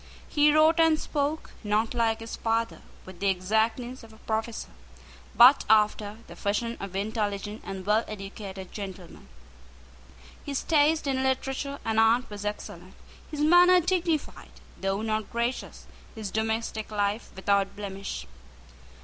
[0.27, 4.71] He wrote and spoke, not, like his father, with the exactness of a professor,
[5.35, 9.27] but after the fashion of intelligent and well educated gentlemen.
[10.43, 12.95] His taste in literature and art was excellent,
[13.29, 18.25] his manner dignified, though not gracious, his domestic life without blemish.